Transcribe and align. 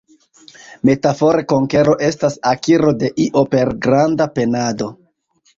Metafore 0.89 1.43
konkero 1.53 1.93
estas 2.09 2.37
akiro 2.53 2.95
de 3.05 3.13
io 3.27 3.47
per 3.55 3.75
granda 3.87 4.31
penado. 4.41 4.93